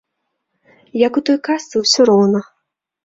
[1.07, 2.39] Як у той казцы ўсё роўна.